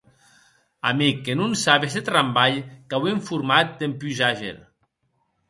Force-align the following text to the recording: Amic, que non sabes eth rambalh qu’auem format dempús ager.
Amic, 0.91 1.19
que 1.27 1.33
non 1.41 1.51
sabes 1.65 1.93
eth 1.99 2.11
rambalh 2.15 2.59
qu’auem 2.89 3.19
format 3.29 3.67
dempús 3.79 4.19
ager. 4.31 4.57